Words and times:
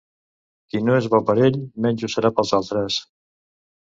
Qui 0.71 0.81
no 0.87 0.95
és 1.01 1.09
bo 1.15 1.21
per 1.29 1.35
ell, 1.49 1.59
menys 1.87 2.07
ho 2.09 2.13
serà 2.15 2.33
pels 2.41 2.59
altres. 2.61 2.99